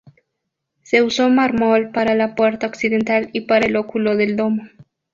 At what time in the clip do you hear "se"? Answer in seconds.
0.81-1.03